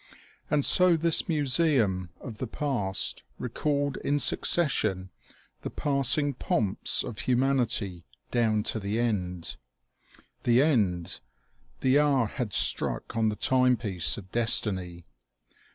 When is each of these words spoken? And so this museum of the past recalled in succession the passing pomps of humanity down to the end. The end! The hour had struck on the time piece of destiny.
And 0.49 0.65
so 0.65 0.97
this 0.97 1.29
museum 1.29 2.09
of 2.19 2.39
the 2.39 2.47
past 2.47 3.21
recalled 3.37 3.97
in 3.97 4.17
succession 4.17 5.11
the 5.61 5.69
passing 5.69 6.33
pomps 6.33 7.03
of 7.03 7.19
humanity 7.19 8.05
down 8.31 8.63
to 8.63 8.79
the 8.79 8.97
end. 8.99 9.57
The 10.41 10.59
end! 10.59 11.19
The 11.81 11.99
hour 11.99 12.25
had 12.25 12.51
struck 12.51 13.15
on 13.15 13.29
the 13.29 13.35
time 13.35 13.77
piece 13.77 14.17
of 14.17 14.31
destiny. 14.31 15.05